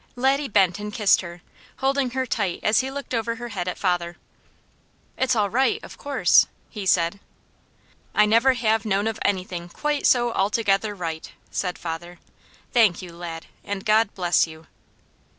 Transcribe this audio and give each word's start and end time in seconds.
Laddie 0.15 0.47
bent 0.47 0.79
and 0.79 0.91
kissed 0.91 1.21
her, 1.21 1.43
holding 1.77 2.09
her 2.09 2.25
tight 2.25 2.59
as 2.63 2.79
he 2.79 2.89
looked 2.89 3.13
over 3.13 3.35
her 3.35 3.49
head 3.49 3.67
at 3.67 3.77
father. 3.77 4.17
"It's 5.15 5.35
all 5.35 5.47
right, 5.51 5.79
of 5.83 5.95
course?" 5.95 6.47
he 6.71 6.87
said. 6.87 7.19
"I 8.15 8.25
never 8.25 8.53
have 8.53 8.83
known 8.83 9.05
of 9.05 9.19
anything 9.23 9.69
quite 9.69 10.07
so 10.07 10.31
altogether 10.33 10.95
right," 10.95 11.31
said 11.51 11.77
father. 11.77 12.17
"Thank 12.73 13.03
you, 13.03 13.11
lad, 13.13 13.45
and 13.63 13.85
God 13.85 14.11
bless 14.15 14.47
you!" 14.47 14.65